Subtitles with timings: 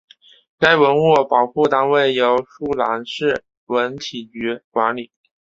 [0.57, 5.11] 该文物保护单位由舒兰市文体局管理。